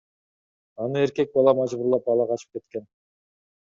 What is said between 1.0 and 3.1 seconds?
эркек бала мажбурлап ала качып кеткен.